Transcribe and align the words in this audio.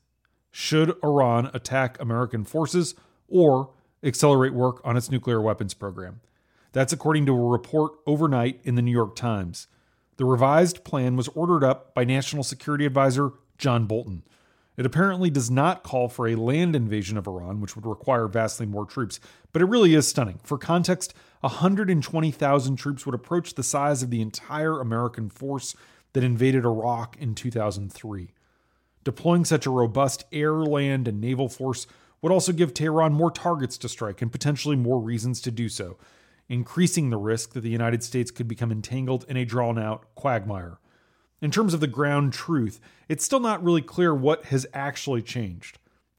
should 0.51 0.93
Iran 1.01 1.49
attack 1.53 1.97
American 2.01 2.43
forces 2.43 2.95
or 3.29 3.69
accelerate 4.03 4.53
work 4.53 4.81
on 4.83 4.97
its 4.97 5.09
nuclear 5.09 5.41
weapons 5.41 5.73
program. 5.73 6.19
That's 6.73 6.91
according 6.91 7.25
to 7.27 7.33
a 7.33 7.49
report 7.49 7.93
overnight 8.05 8.59
in 8.65 8.75
the 8.75 8.81
New 8.81 8.91
York 8.91 9.15
Times. 9.15 9.67
The 10.17 10.25
revised 10.25 10.83
plan 10.83 11.15
was 11.15 11.29
ordered 11.29 11.63
up 11.63 11.93
by 11.93 12.03
National 12.03 12.43
Security 12.43 12.85
Advisor 12.85 13.31
John 13.57 13.85
Bolton. 13.85 14.23
It 14.77 14.85
apparently 14.85 15.31
does 15.31 15.49
not 15.49 15.83
call 15.83 16.07
for 16.07 16.27
a 16.27 16.35
land 16.35 16.75
invasion 16.75 17.17
of 17.17 17.27
Iran, 17.27 17.59
which 17.59 17.75
would 17.75 17.87
require 17.87 18.27
vastly 18.27 18.67
more 18.67 18.85
troops, 18.85 19.19
but 19.51 19.61
it 19.61 19.65
really 19.65 19.95
is 19.95 20.07
stunning. 20.07 20.39
For 20.43 20.59
context, 20.59 21.15
120,000 21.41 22.75
troops 22.75 23.05
would 23.05 23.15
approach 23.15 23.55
the 23.55 23.63
size 23.63 24.03
of 24.03 24.11
the 24.11 24.21
entire 24.21 24.79
American 24.79 25.29
force 25.29 25.75
that 26.13 26.23
invaded 26.23 26.63
Iraq 26.63 27.17
in 27.17 27.33
2003. 27.33 28.33
Deploying 29.03 29.45
such 29.45 29.65
a 29.65 29.71
robust 29.71 30.25
air, 30.31 30.53
land, 30.53 31.07
and 31.07 31.19
naval 31.19 31.49
force 31.49 31.87
would 32.21 32.31
also 32.31 32.51
give 32.51 32.73
Tehran 32.73 33.13
more 33.13 33.31
targets 33.31 33.77
to 33.79 33.89
strike 33.89 34.21
and 34.21 34.31
potentially 34.31 34.75
more 34.75 34.99
reasons 34.99 35.41
to 35.41 35.51
do 35.51 35.69
so, 35.69 35.97
increasing 36.49 37.09
the 37.09 37.17
risk 37.17 37.53
that 37.53 37.61
the 37.61 37.69
United 37.69 38.03
States 38.03 38.29
could 38.29 38.47
become 38.47 38.71
entangled 38.71 39.25
in 39.27 39.37
a 39.37 39.45
drawn 39.45 39.79
out 39.79 40.13
quagmire. 40.13 40.77
In 41.41 41.51
terms 41.51 41.73
of 41.73 41.79
the 41.79 41.87
ground 41.87 42.33
truth, 42.33 42.79
it's 43.07 43.23
still 43.23 43.39
not 43.39 43.63
really 43.63 43.81
clear 43.81 44.13
what 44.13 44.45
has 44.45 44.65
actually 44.73 45.21
changed. 45.21 45.77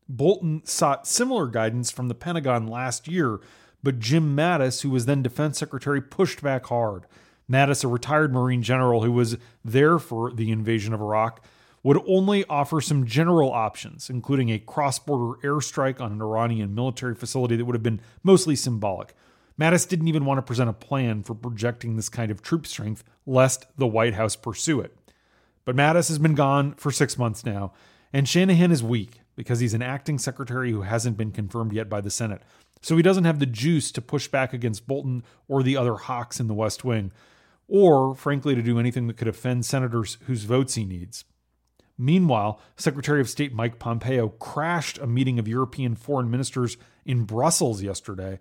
Bolton 0.08 0.62
sought 0.64 1.08
similar 1.08 1.48
guidance 1.48 1.90
from 1.90 2.08
the 2.08 2.14
Pentagon 2.14 2.66
last 2.66 3.08
year, 3.08 3.40
but 3.82 3.98
Jim 3.98 4.36
Mattis, 4.36 4.82
who 4.82 4.90
was 4.90 5.06
then 5.06 5.22
defense 5.22 5.58
secretary, 5.58 6.00
pushed 6.00 6.42
back 6.42 6.66
hard. 6.66 7.04
Mattis, 7.50 7.84
a 7.84 7.88
retired 7.88 8.32
Marine 8.32 8.62
general 8.62 9.02
who 9.02 9.10
was 9.10 9.36
there 9.64 9.98
for 9.98 10.30
the 10.32 10.52
invasion 10.52 10.94
of 10.94 11.00
Iraq, 11.00 11.44
would 11.82 12.00
only 12.06 12.44
offer 12.46 12.80
some 12.80 13.06
general 13.06 13.52
options, 13.52 14.10
including 14.10 14.50
a 14.50 14.58
cross 14.58 14.98
border 14.98 15.40
airstrike 15.46 16.00
on 16.00 16.12
an 16.12 16.22
Iranian 16.22 16.74
military 16.74 17.14
facility 17.14 17.56
that 17.56 17.64
would 17.64 17.74
have 17.74 17.82
been 17.82 18.00
mostly 18.22 18.54
symbolic. 18.54 19.14
Mattis 19.58 19.88
didn't 19.88 20.08
even 20.08 20.24
want 20.24 20.38
to 20.38 20.42
present 20.42 20.70
a 20.70 20.74
plan 20.74 21.22
for 21.22 21.34
projecting 21.34 21.96
this 21.96 22.08
kind 22.08 22.30
of 22.30 22.42
troop 22.42 22.66
strength, 22.66 23.04
lest 23.26 23.66
the 23.76 23.86
White 23.86 24.14
House 24.14 24.36
pursue 24.36 24.80
it. 24.80 24.96
But 25.68 25.76
Mattis 25.76 26.08
has 26.08 26.18
been 26.18 26.34
gone 26.34 26.72
for 26.76 26.90
six 26.90 27.18
months 27.18 27.44
now, 27.44 27.74
and 28.10 28.26
Shanahan 28.26 28.72
is 28.72 28.82
weak 28.82 29.20
because 29.36 29.60
he's 29.60 29.74
an 29.74 29.82
acting 29.82 30.18
secretary 30.18 30.70
who 30.70 30.80
hasn't 30.80 31.18
been 31.18 31.30
confirmed 31.30 31.74
yet 31.74 31.90
by 31.90 32.00
the 32.00 32.10
Senate. 32.10 32.40
So 32.80 32.96
he 32.96 33.02
doesn't 33.02 33.26
have 33.26 33.38
the 33.38 33.44
juice 33.44 33.92
to 33.92 34.00
push 34.00 34.28
back 34.28 34.54
against 34.54 34.86
Bolton 34.86 35.24
or 35.46 35.62
the 35.62 35.76
other 35.76 35.96
hawks 35.96 36.40
in 36.40 36.46
the 36.46 36.54
West 36.54 36.84
Wing, 36.84 37.12
or, 37.68 38.14
frankly, 38.14 38.54
to 38.54 38.62
do 38.62 38.78
anything 38.78 39.08
that 39.08 39.18
could 39.18 39.28
offend 39.28 39.66
senators 39.66 40.16
whose 40.24 40.44
votes 40.44 40.76
he 40.76 40.86
needs. 40.86 41.26
Meanwhile, 41.98 42.62
Secretary 42.78 43.20
of 43.20 43.28
State 43.28 43.52
Mike 43.52 43.78
Pompeo 43.78 44.28
crashed 44.28 44.96
a 44.96 45.06
meeting 45.06 45.38
of 45.38 45.46
European 45.46 45.96
foreign 45.96 46.30
ministers 46.30 46.78
in 47.04 47.24
Brussels 47.24 47.82
yesterday. 47.82 48.38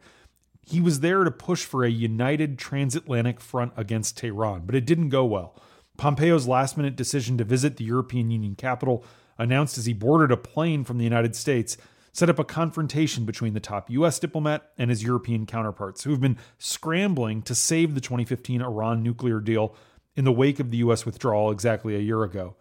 He 0.65 0.79
was 0.79 1.01
there 1.01 1.25
to 1.25 1.31
push 1.31 1.65
for 1.65 1.83
a 1.83 1.89
united 1.89 2.57
transatlantic 2.57 3.41
front 3.41 3.73
against 3.75 4.15
Tehran, 4.15 4.61
but 4.65 4.75
it 4.75 4.85
didn't 4.85 5.09
go 5.09 5.25
well. 5.25 5.61
Pompeo's 5.97 6.47
last 6.47 6.77
minute 6.77 6.95
decision 6.95 7.37
to 7.37 7.43
visit 7.43 7.77
the 7.77 7.83
European 7.83 8.31
Union 8.31 8.55
capital, 8.55 9.03
announced 9.37 9.77
as 9.77 9.85
he 9.85 9.93
boarded 9.93 10.31
a 10.31 10.37
plane 10.37 10.83
from 10.83 10.97
the 10.97 11.03
United 11.03 11.35
States, 11.35 11.77
set 12.11 12.29
up 12.29 12.39
a 12.39 12.43
confrontation 12.43 13.25
between 13.25 13.53
the 13.53 13.59
top 13.59 13.89
U.S. 13.91 14.17
diplomat 14.19 14.71
and 14.77 14.89
his 14.89 15.03
European 15.03 15.45
counterparts, 15.45 16.03
who 16.03 16.11
have 16.11 16.21
been 16.21 16.37
scrambling 16.57 17.41
to 17.43 17.53
save 17.53 17.93
the 17.93 18.01
2015 18.01 18.61
Iran 18.61 19.03
nuclear 19.03 19.39
deal 19.39 19.75
in 20.15 20.25
the 20.25 20.31
wake 20.31 20.59
of 20.59 20.71
the 20.71 20.77
U.S. 20.77 21.05
withdrawal 21.05 21.51
exactly 21.51 21.95
a 21.95 21.99
year 21.99 22.23
ago. 22.23 22.55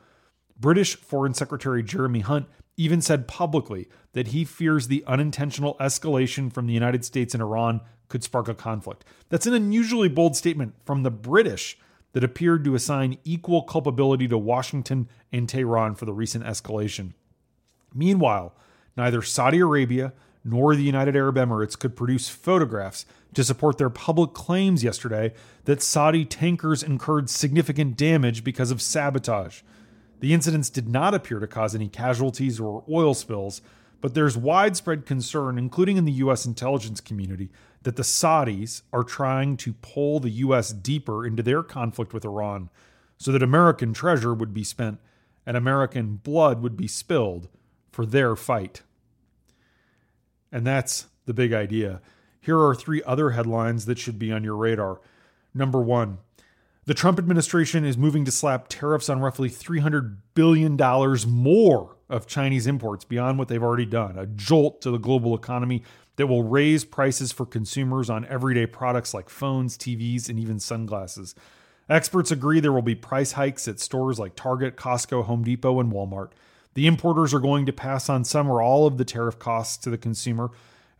British 0.58 0.96
Foreign 0.96 1.34
Secretary 1.34 1.82
Jeremy 1.82 2.20
Hunt 2.20 2.46
even 2.76 3.00
said 3.00 3.26
publicly 3.26 3.88
that 4.12 4.28
he 4.28 4.44
fears 4.44 4.88
the 4.88 5.04
unintentional 5.06 5.76
escalation 5.80 6.52
from 6.52 6.66
the 6.66 6.74
United 6.74 7.04
States 7.04 7.34
and 7.34 7.42
Iran 7.42 7.80
could 8.08 8.22
spark 8.22 8.48
a 8.48 8.54
conflict. 8.54 9.04
That's 9.28 9.46
an 9.46 9.54
unusually 9.54 10.08
bold 10.08 10.36
statement 10.36 10.74
from 10.84 11.02
the 11.02 11.10
British 11.10 11.78
that 12.16 12.24
appeared 12.24 12.64
to 12.64 12.74
assign 12.74 13.18
equal 13.24 13.60
culpability 13.60 14.26
to 14.26 14.38
Washington 14.38 15.06
and 15.30 15.46
Tehran 15.46 15.94
for 15.94 16.06
the 16.06 16.14
recent 16.14 16.46
escalation. 16.46 17.12
Meanwhile, 17.92 18.54
neither 18.96 19.20
Saudi 19.20 19.58
Arabia 19.58 20.14
nor 20.42 20.74
the 20.74 20.82
United 20.82 21.14
Arab 21.14 21.36
Emirates 21.36 21.78
could 21.78 21.94
produce 21.94 22.30
photographs 22.30 23.04
to 23.34 23.44
support 23.44 23.76
their 23.76 23.90
public 23.90 24.32
claims 24.32 24.82
yesterday 24.82 25.34
that 25.66 25.82
Saudi 25.82 26.24
tankers 26.24 26.82
incurred 26.82 27.28
significant 27.28 27.98
damage 27.98 28.42
because 28.42 28.70
of 28.70 28.80
sabotage. 28.80 29.60
The 30.20 30.32
incidents 30.32 30.70
did 30.70 30.88
not 30.88 31.12
appear 31.12 31.38
to 31.38 31.46
cause 31.46 31.74
any 31.74 31.90
casualties 31.90 32.58
or 32.58 32.82
oil 32.88 33.12
spills, 33.12 33.60
but 34.00 34.14
there's 34.14 34.38
widespread 34.38 35.04
concern, 35.04 35.58
including 35.58 35.98
in 35.98 36.06
the 36.06 36.12
U.S. 36.12 36.46
intelligence 36.46 37.02
community, 37.02 37.50
that 37.86 37.94
the 37.94 38.02
Saudis 38.02 38.82
are 38.92 39.04
trying 39.04 39.56
to 39.58 39.72
pull 39.74 40.18
the 40.18 40.30
U.S. 40.30 40.72
deeper 40.72 41.24
into 41.24 41.40
their 41.40 41.62
conflict 41.62 42.12
with 42.12 42.24
Iran 42.24 42.68
so 43.16 43.30
that 43.30 43.44
American 43.44 43.92
treasure 43.92 44.34
would 44.34 44.52
be 44.52 44.64
spent 44.64 44.98
and 45.46 45.56
American 45.56 46.16
blood 46.16 46.60
would 46.62 46.76
be 46.76 46.88
spilled 46.88 47.46
for 47.92 48.04
their 48.04 48.34
fight. 48.34 48.82
And 50.50 50.66
that's 50.66 51.06
the 51.26 51.32
big 51.32 51.52
idea. 51.52 52.00
Here 52.40 52.58
are 52.58 52.74
three 52.74 53.04
other 53.04 53.30
headlines 53.30 53.86
that 53.86 54.00
should 54.00 54.18
be 54.18 54.32
on 54.32 54.42
your 54.42 54.56
radar. 54.56 55.00
Number 55.54 55.80
one, 55.80 56.18
the 56.86 56.94
Trump 56.94 57.18
administration 57.18 57.84
is 57.84 57.98
moving 57.98 58.24
to 58.24 58.30
slap 58.30 58.68
tariffs 58.68 59.08
on 59.08 59.20
roughly 59.20 59.50
$300 59.50 60.18
billion 60.34 60.76
more 61.28 61.96
of 62.08 62.28
Chinese 62.28 62.68
imports 62.68 63.04
beyond 63.04 63.38
what 63.38 63.48
they've 63.48 63.62
already 63.62 63.86
done, 63.86 64.16
a 64.16 64.26
jolt 64.26 64.80
to 64.82 64.92
the 64.92 64.98
global 64.98 65.34
economy 65.34 65.82
that 66.14 66.28
will 66.28 66.44
raise 66.44 66.84
prices 66.84 67.32
for 67.32 67.44
consumers 67.44 68.08
on 68.08 68.24
everyday 68.26 68.66
products 68.66 69.12
like 69.12 69.28
phones, 69.28 69.76
TVs, 69.76 70.28
and 70.28 70.38
even 70.38 70.60
sunglasses. 70.60 71.34
Experts 71.88 72.30
agree 72.30 72.60
there 72.60 72.72
will 72.72 72.82
be 72.82 72.94
price 72.94 73.32
hikes 73.32 73.66
at 73.66 73.80
stores 73.80 74.20
like 74.20 74.36
Target, 74.36 74.76
Costco, 74.76 75.24
Home 75.24 75.42
Depot, 75.42 75.80
and 75.80 75.92
Walmart. 75.92 76.30
The 76.74 76.86
importers 76.86 77.34
are 77.34 77.40
going 77.40 77.66
to 77.66 77.72
pass 77.72 78.08
on 78.08 78.24
some 78.24 78.48
or 78.48 78.62
all 78.62 78.86
of 78.86 78.96
the 78.96 79.04
tariff 79.04 79.38
costs 79.40 79.76
to 79.78 79.90
the 79.90 79.98
consumer, 79.98 80.50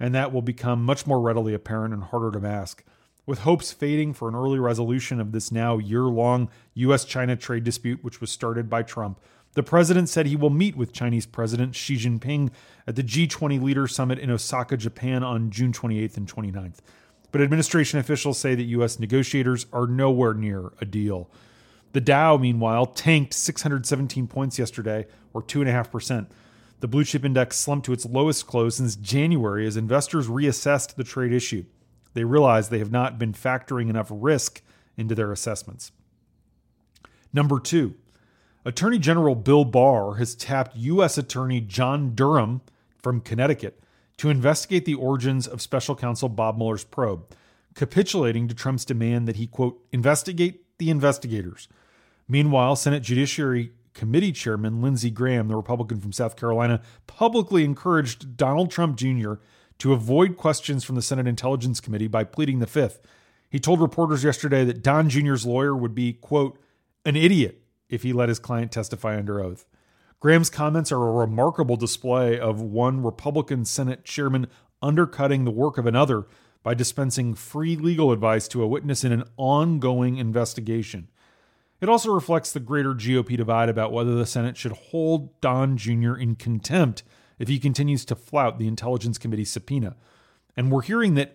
and 0.00 0.14
that 0.16 0.32
will 0.32 0.42
become 0.42 0.84
much 0.84 1.06
more 1.06 1.20
readily 1.20 1.54
apparent 1.54 1.94
and 1.94 2.02
harder 2.02 2.32
to 2.32 2.40
mask. 2.40 2.84
With 3.26 3.40
hopes 3.40 3.72
fading 3.72 4.14
for 4.14 4.28
an 4.28 4.36
early 4.36 4.60
resolution 4.60 5.20
of 5.20 5.32
this 5.32 5.50
now 5.50 5.78
year 5.78 6.02
long 6.02 6.48
US 6.74 7.04
China 7.04 7.34
trade 7.34 7.64
dispute, 7.64 8.04
which 8.04 8.20
was 8.20 8.30
started 8.30 8.70
by 8.70 8.84
Trump, 8.84 9.20
the 9.54 9.64
president 9.64 10.08
said 10.08 10.26
he 10.26 10.36
will 10.36 10.50
meet 10.50 10.76
with 10.76 10.92
Chinese 10.92 11.26
President 11.26 11.74
Xi 11.74 11.96
Jinping 11.96 12.50
at 12.86 12.94
the 12.94 13.02
G20 13.02 13.60
Leader 13.60 13.88
Summit 13.88 14.20
in 14.20 14.30
Osaka, 14.30 14.76
Japan 14.76 15.24
on 15.24 15.50
June 15.50 15.72
28th 15.72 16.16
and 16.16 16.32
29th. 16.32 16.76
But 17.32 17.40
administration 17.40 17.98
officials 17.98 18.38
say 18.38 18.54
that 18.54 18.62
U.S. 18.62 19.00
negotiators 19.00 19.66
are 19.72 19.88
nowhere 19.88 20.32
near 20.32 20.72
a 20.80 20.84
deal. 20.84 21.28
The 21.94 22.00
Dow, 22.00 22.36
meanwhile, 22.36 22.86
tanked 22.86 23.34
617 23.34 24.28
points 24.28 24.56
yesterday, 24.56 25.06
or 25.32 25.42
2.5%. 25.42 26.28
The 26.78 26.88
blue 26.88 27.02
chip 27.02 27.24
index 27.24 27.56
slumped 27.56 27.86
to 27.86 27.92
its 27.92 28.06
lowest 28.06 28.46
close 28.46 28.76
since 28.76 28.94
January 28.94 29.66
as 29.66 29.76
investors 29.76 30.28
reassessed 30.28 30.94
the 30.94 31.04
trade 31.04 31.32
issue. 31.32 31.64
They 32.16 32.24
realize 32.24 32.70
they 32.70 32.78
have 32.78 32.90
not 32.90 33.18
been 33.18 33.34
factoring 33.34 33.90
enough 33.90 34.08
risk 34.10 34.62
into 34.96 35.14
their 35.14 35.32
assessments. 35.32 35.92
Number 37.30 37.60
two, 37.60 37.94
Attorney 38.64 38.98
General 38.98 39.34
Bill 39.34 39.66
Barr 39.66 40.14
has 40.14 40.34
tapped 40.34 40.74
U.S. 40.76 41.18
Attorney 41.18 41.60
John 41.60 42.14
Durham 42.14 42.62
from 42.96 43.20
Connecticut 43.20 43.82
to 44.16 44.30
investigate 44.30 44.86
the 44.86 44.94
origins 44.94 45.46
of 45.46 45.60
special 45.60 45.94
counsel 45.94 46.30
Bob 46.30 46.56
Mueller's 46.56 46.84
probe, 46.84 47.26
capitulating 47.74 48.48
to 48.48 48.54
Trump's 48.54 48.86
demand 48.86 49.28
that 49.28 49.36
he, 49.36 49.46
quote, 49.46 49.84
investigate 49.92 50.78
the 50.78 50.88
investigators. 50.88 51.68
Meanwhile, 52.26 52.76
Senate 52.76 53.02
Judiciary 53.02 53.72
Committee 53.92 54.32
Chairman 54.32 54.80
Lindsey 54.80 55.10
Graham, 55.10 55.48
the 55.48 55.56
Republican 55.56 56.00
from 56.00 56.12
South 56.12 56.34
Carolina, 56.34 56.80
publicly 57.06 57.62
encouraged 57.62 58.38
Donald 58.38 58.70
Trump 58.70 58.96
Jr. 58.96 59.34
to 59.78 59.92
avoid 59.92 60.36
questions 60.36 60.84
from 60.84 60.96
the 60.96 61.02
Senate 61.02 61.26
Intelligence 61.26 61.80
Committee 61.80 62.08
by 62.08 62.24
pleading 62.24 62.58
the 62.58 62.66
fifth. 62.66 63.00
He 63.50 63.58
told 63.58 63.80
reporters 63.80 64.24
yesterday 64.24 64.64
that 64.64 64.82
Don 64.82 65.08
Jr.'s 65.08 65.46
lawyer 65.46 65.76
would 65.76 65.94
be, 65.94 66.14
quote, 66.14 66.58
an 67.04 67.16
idiot 67.16 67.62
if 67.88 68.02
he 68.02 68.12
let 68.12 68.28
his 68.28 68.38
client 68.38 68.72
testify 68.72 69.16
under 69.16 69.40
oath. 69.40 69.66
Graham's 70.18 70.50
comments 70.50 70.90
are 70.90 71.08
a 71.08 71.12
remarkable 71.12 71.76
display 71.76 72.38
of 72.38 72.60
one 72.60 73.02
Republican 73.02 73.64
Senate 73.64 74.04
chairman 74.04 74.48
undercutting 74.82 75.44
the 75.44 75.50
work 75.50 75.78
of 75.78 75.86
another 75.86 76.26
by 76.62 76.74
dispensing 76.74 77.34
free 77.34 77.76
legal 77.76 78.10
advice 78.10 78.48
to 78.48 78.62
a 78.62 78.66
witness 78.66 79.04
in 79.04 79.12
an 79.12 79.24
ongoing 79.36 80.16
investigation. 80.16 81.08
It 81.80 81.88
also 81.88 82.10
reflects 82.10 82.52
the 82.52 82.60
greater 82.60 82.94
GOP 82.94 83.36
divide 83.36 83.68
about 83.68 83.92
whether 83.92 84.14
the 84.14 84.26
Senate 84.26 84.56
should 84.56 84.72
hold 84.72 85.40
Don 85.40 85.76
Jr. 85.76 86.14
in 86.16 86.34
contempt 86.34 87.02
if 87.38 87.48
he 87.48 87.58
continues 87.58 88.04
to 88.06 88.16
flout 88.16 88.58
the 88.58 88.68
Intelligence 88.68 89.18
Committee 89.18 89.44
subpoena. 89.44 89.96
And 90.56 90.70
we're 90.70 90.82
hearing 90.82 91.14
that 91.14 91.34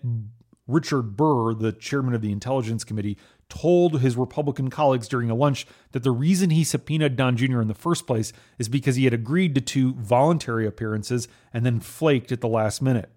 Richard 0.66 1.16
Burr, 1.16 1.54
the 1.54 1.72
chairman 1.72 2.14
of 2.14 2.22
the 2.22 2.32
Intelligence 2.32 2.84
Committee, 2.84 3.18
told 3.48 4.00
his 4.00 4.16
Republican 4.16 4.70
colleagues 4.70 5.08
during 5.08 5.30
a 5.30 5.34
lunch 5.34 5.66
that 5.92 6.02
the 6.02 6.10
reason 6.10 6.50
he 6.50 6.64
subpoenaed 6.64 7.16
Don 7.16 7.36
Jr. 7.36 7.60
in 7.60 7.68
the 7.68 7.74
first 7.74 8.06
place 8.06 8.32
is 8.58 8.68
because 8.68 8.96
he 8.96 9.04
had 9.04 9.12
agreed 9.12 9.54
to 9.54 9.60
two 9.60 9.94
voluntary 9.94 10.66
appearances 10.66 11.28
and 11.52 11.66
then 11.66 11.80
flaked 11.80 12.32
at 12.32 12.40
the 12.40 12.48
last 12.48 12.80
minute. 12.80 13.10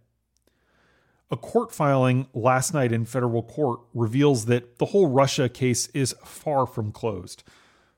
A 1.31 1.37
court 1.37 1.71
filing 1.71 2.27
last 2.33 2.73
night 2.73 2.91
in 2.91 3.05
federal 3.05 3.41
court 3.41 3.79
reveals 3.93 4.45
that 4.45 4.77
the 4.77 4.87
whole 4.87 5.07
Russia 5.07 5.49
case 5.49 5.87
is 5.87 6.13
far 6.23 6.67
from 6.67 6.91
closed. 6.91 7.43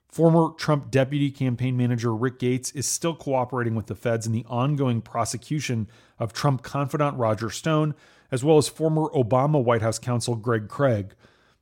Former 0.10 0.50
Trump 0.58 0.90
deputy 0.90 1.30
campaign 1.30 1.76
manager 1.78 2.16
Rick 2.16 2.40
Gates 2.40 2.72
is 2.72 2.88
still 2.88 3.16
cooperating 3.16 3.76
with 3.76 3.88
the 3.88 3.96
feds 3.96 4.26
in 4.26 4.32
the 4.32 4.46
ongoing 4.48 5.02
prosecution 5.02 5.88
of 6.18 6.34
Trump 6.34 6.64
confidant 6.64 7.18
Roger 7.18 7.50
Stone, 7.50 7.94
as 8.32 8.44
well 8.44 8.58
as 8.58 8.68
former 8.68 9.10
Obama 9.10 9.64
White 9.64 9.82
House 9.82 10.00
counsel 10.00 10.36
Greg 10.36 10.70
Craig. 10.70 11.14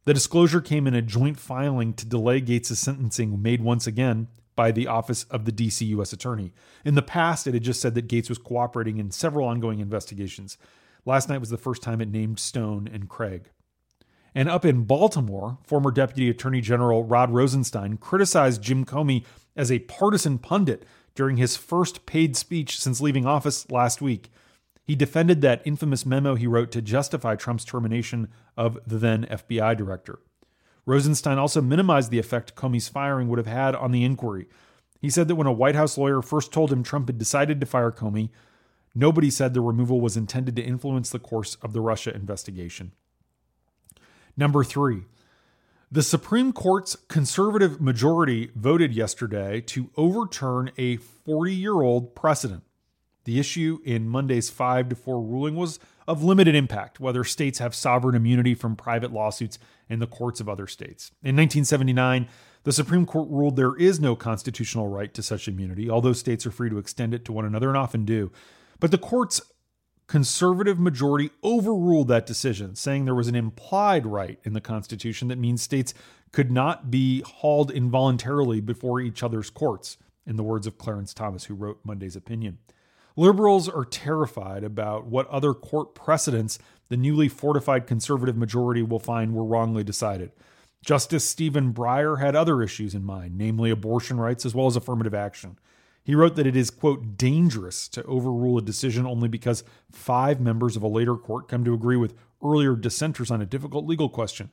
The 0.05 0.13
disclosure 0.13 0.61
came 0.61 0.85
in 0.85 0.93
a 0.93 1.01
joint 1.01 1.39
filing 1.39 1.93
to 1.95 2.05
delay 2.05 2.39
Gates' 2.39 2.77
sentencing 2.77 3.41
made 3.41 3.61
once 3.61 3.87
again 3.87 4.27
by 4.55 4.71
the 4.71 4.87
Office 4.87 5.23
of 5.25 5.45
the 5.45 5.51
DC 5.51 5.85
U.S. 5.87 6.13
Attorney. 6.13 6.53
In 6.85 6.95
the 6.95 7.01
past, 7.01 7.47
it 7.47 7.53
had 7.55 7.63
just 7.63 7.81
said 7.81 7.95
that 7.95 8.07
Gates 8.07 8.29
was 8.29 8.37
cooperating 8.37 8.99
in 8.99 9.11
several 9.11 9.47
ongoing 9.47 9.79
investigations. 9.79 10.57
Last 11.05 11.27
night 11.27 11.39
was 11.39 11.49
the 11.49 11.57
first 11.57 11.81
time 11.81 12.01
it 12.01 12.09
named 12.09 12.39
Stone 12.39 12.87
and 12.91 13.09
Craig. 13.09 13.49
And 14.37 14.49
up 14.49 14.65
in 14.65 14.83
Baltimore, 14.83 15.57
former 15.63 15.91
Deputy 15.91 16.29
Attorney 16.29 16.59
General 16.59 17.05
Rod 17.05 17.31
Rosenstein 17.31 17.95
criticized 17.95 18.61
Jim 18.61 18.83
Comey 18.83 19.23
as 19.55 19.71
a 19.71 19.79
partisan 19.79 20.37
pundit 20.37 20.85
during 21.15 21.37
his 21.37 21.55
first 21.55 22.05
paid 22.05 22.35
speech 22.35 22.77
since 22.77 22.99
leaving 22.99 23.25
office 23.25 23.71
last 23.71 24.01
week. 24.01 24.29
He 24.83 24.93
defended 24.93 25.39
that 25.41 25.61
infamous 25.65 26.05
memo 26.05 26.35
he 26.35 26.47
wrote 26.47 26.69
to 26.73 26.81
justify 26.81 27.35
Trump's 27.35 27.63
termination 27.63 28.27
of 28.57 28.77
the 28.85 28.97
then 28.97 29.25
FBI 29.25 29.77
director. 29.77 30.19
Rosenstein 30.85 31.39
also 31.39 31.61
minimized 31.61 32.11
the 32.11 32.19
effect 32.19 32.55
Comey's 32.55 32.89
firing 32.89 33.29
would 33.29 33.39
have 33.39 33.47
had 33.47 33.73
on 33.73 33.91
the 33.91 34.03
inquiry. 34.03 34.47
He 34.99 35.09
said 35.09 35.29
that 35.29 35.35
when 35.35 35.47
a 35.47 35.53
White 35.53 35.75
House 35.75 35.97
lawyer 35.97 36.21
first 36.21 36.51
told 36.51 36.71
him 36.71 36.83
Trump 36.83 37.07
had 37.07 37.17
decided 37.17 37.59
to 37.61 37.65
fire 37.65 37.91
Comey, 37.91 38.29
nobody 38.93 39.31
said 39.31 39.53
the 39.53 39.61
removal 39.61 40.01
was 40.01 40.17
intended 40.17 40.57
to 40.57 40.61
influence 40.61 41.09
the 41.09 41.19
course 41.19 41.55
of 41.61 41.71
the 41.71 41.81
Russia 41.81 42.13
investigation. 42.13 42.91
Number 44.37 44.63
three, 44.63 45.03
the 45.91 46.03
Supreme 46.03 46.51
Court's 46.51 46.97
conservative 47.07 47.79
majority 47.79 48.51
voted 48.55 48.93
yesterday 48.93 49.61
to 49.61 49.91
overturn 49.95 50.71
a 50.77 50.97
40 50.97 51.53
year 51.53 51.81
old 51.81 52.15
precedent. 52.15 52.63
The 53.25 53.39
issue 53.39 53.79
in 53.83 54.07
Monday's 54.07 54.49
5 54.49 54.89
to 54.89 54.95
4 54.95 55.21
ruling 55.21 55.55
was 55.55 55.79
of 56.07 56.23
limited 56.23 56.53
impact 56.53 56.99
whether 56.99 57.23
states 57.23 57.59
have 57.59 57.73
sovereign 57.73 58.15
immunity 58.15 58.53
from 58.53 58.75
private 58.75 59.11
lawsuits 59.11 59.57
in 59.89 59.99
the 59.99 60.07
courts 60.07 60.39
of 60.39 60.49
other 60.49 60.67
states. 60.67 61.11
In 61.23 61.35
1979, 61.35 62.27
the 62.63 62.71
Supreme 62.71 63.05
Court 63.05 63.29
ruled 63.29 63.55
there 63.55 63.75
is 63.75 63.99
no 63.99 64.15
constitutional 64.15 64.87
right 64.87 65.13
to 65.13 65.23
such 65.23 65.47
immunity, 65.47 65.89
although 65.89 66.13
states 66.13 66.45
are 66.45 66.51
free 66.51 66.69
to 66.69 66.77
extend 66.77 67.13
it 67.13 67.25
to 67.25 67.31
one 67.31 67.45
another 67.45 67.69
and 67.69 67.77
often 67.77 68.05
do. 68.05 68.31
But 68.79 68.91
the 68.91 68.97
court's 68.97 69.41
conservative 70.07 70.79
majority 70.79 71.31
overruled 71.43 72.07
that 72.07 72.25
decision, 72.25 72.75
saying 72.75 73.05
there 73.05 73.15
was 73.15 73.27
an 73.27 73.35
implied 73.35 74.05
right 74.05 74.39
in 74.43 74.53
the 74.53 74.61
Constitution 74.61 75.27
that 75.29 75.37
means 75.37 75.61
states 75.61 75.93
could 76.31 76.51
not 76.51 76.91
be 76.91 77.21
hauled 77.21 77.71
involuntarily 77.71 78.59
before 78.61 78.99
each 78.99 79.23
other's 79.23 79.49
courts, 79.49 79.97
in 80.25 80.35
the 80.35 80.43
words 80.43 80.67
of 80.67 80.77
Clarence 80.77 81.13
Thomas, 81.13 81.45
who 81.45 81.53
wrote 81.53 81.79
Monday's 81.83 82.15
opinion. 82.15 82.57
Liberals 83.15 83.69
are 83.69 83.85
terrified 83.85 84.63
about 84.63 85.05
what 85.05 85.27
other 85.29 85.53
court 85.53 85.95
precedents 85.95 86.59
the 86.89 86.97
newly 86.97 87.29
fortified 87.29 87.87
conservative 87.87 88.35
majority 88.35 88.83
will 88.83 88.99
find 88.99 89.33
were 89.33 89.45
wrongly 89.45 89.83
decided. 89.83 90.31
Justice 90.83 91.27
Stephen 91.27 91.73
Breyer 91.73 92.19
had 92.19 92.35
other 92.35 92.61
issues 92.61 92.93
in 92.93 93.03
mind, 93.03 93.37
namely 93.37 93.71
abortion 93.71 94.19
rights 94.19 94.45
as 94.45 94.53
well 94.53 94.67
as 94.67 94.75
affirmative 94.75 95.15
action. 95.15 95.57
He 96.05 96.13
wrote 96.13 96.35
that 96.35 96.45
it 96.45 96.55
is, 96.55 96.69
quote, 96.69 97.17
dangerous 97.17 97.87
to 97.89 98.03
overrule 98.03 98.59
a 98.59 98.61
decision 98.61 99.07
only 99.07 99.27
because 99.27 99.63
five 99.91 100.39
members 100.39 100.75
of 100.75 100.83
a 100.83 100.87
later 100.87 101.15
court 101.15 101.47
come 101.47 101.65
to 101.65 101.73
agree 101.73 101.97
with 101.97 102.13
earlier 102.43 102.75
dissenters 102.75 103.31
on 103.31 103.41
a 103.41 103.45
difficult 103.45 103.87
legal 103.87 104.07
question. 104.07 104.51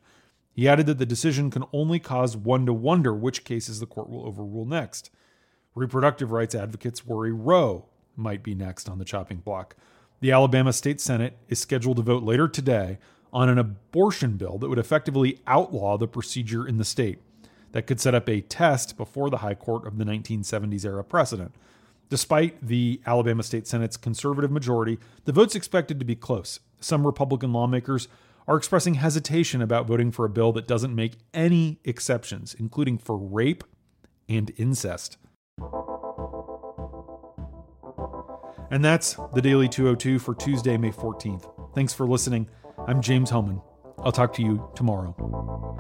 He 0.55 0.67
added 0.67 0.87
that 0.87 0.97
the 0.97 1.05
decision 1.05 1.51
can 1.51 1.65
only 1.71 1.99
cause 1.99 2.39
one 2.39 2.65
to 2.65 2.73
wonder 2.73 3.13
which 3.13 3.45
cases 3.45 3.81
the 3.81 3.87
court 3.87 4.09
will 4.09 4.27
overrule 4.27 4.65
next. 4.65 5.11
Reproductive 5.75 6.33
rights 6.33 6.55
advocates 6.55 7.05
worry 7.05 7.33
Roe 7.33 7.85
might 8.17 8.43
be 8.43 8.55
next 8.55 8.89
on 8.89 8.99
the 8.99 9.05
chopping 9.05 9.39
block. 9.39 9.77
The 10.21 10.33
Alabama 10.33 10.73
State 10.73 11.03
Senate 11.03 11.37
is 11.49 11.59
scheduled 11.59 11.99
to 11.99 12.03
vote 12.03 12.23
later 12.23 12.49
today 12.49 12.99
on 13.31 13.51
an 13.51 13.59
abortion 13.59 14.39
bill 14.39 14.57
that 14.57 14.71
would 14.71 14.79
effectively 14.79 15.41
outlaw 15.47 15.99
the 15.99 16.09
procedure 16.09 16.67
in 16.67 16.79
the 16.79 16.85
state. 16.85 17.21
That 17.73 17.87
could 17.87 18.01
set 18.01 18.15
up 18.15 18.29
a 18.29 18.41
test 18.43 18.97
before 18.97 19.31
the 19.31 19.39
High 19.39 19.55
Court 19.55 19.87
of 19.87 19.99
the 19.99 20.05
1970s 20.05 20.85
era 20.85 21.03
precedent. 21.03 21.55
Despite 22.09 22.67
the 22.67 23.01
Alabama 23.07 23.43
State 23.43 23.67
Senate's 23.67 23.97
conservative 23.97 24.51
majority, 24.51 24.99
the 25.25 25.33
vote's 25.33 25.55
expected 25.55 25.99
to 25.99 26.05
be 26.05 26.15
close. 26.15 26.61
Some 26.81 27.07
Republican 27.07 27.53
lawmakers 27.53 28.09
are 28.47 28.57
expressing 28.57 28.95
hesitation 28.95 29.63
about 29.63 29.87
voting 29.87 30.11
for 30.11 30.25
a 30.27 30.29
bill 30.29 30.53
that 30.53 30.67
doesn't 30.67 30.95
make 30.95 31.15
any 31.33 31.79
exceptions, 31.85 32.55
including 32.55 32.99
for 32.99 33.17
rape 33.17 33.65
and 34.29 34.53
incest. 34.57 35.17
And 38.71 38.85
that's 38.85 39.17
the 39.35 39.43
Daily 39.43 39.69
202 39.69 40.19
for 40.19 40.35
Tuesday, 40.35 40.77
May 40.77 40.91
14th. 40.91 41.75
Thanks 41.75 41.95
for 41.95 42.07
listening. 42.07 42.49
I'm 42.87 43.01
James 43.01 43.31
Hohmann. 43.31 43.61
I'll 43.99 44.13
talk 44.13 44.33
to 44.35 44.43
you 44.43 44.71
tomorrow. 44.75 45.72